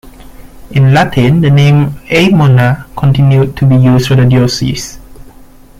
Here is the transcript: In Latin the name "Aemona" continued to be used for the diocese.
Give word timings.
In 0.71 0.95
Latin 0.95 1.41
the 1.41 1.51
name 1.51 1.91
"Aemona" 2.09 2.87
continued 2.97 3.55
to 3.55 3.67
be 3.67 3.75
used 3.75 4.07
for 4.07 4.15
the 4.15 4.27
diocese. 4.27 4.97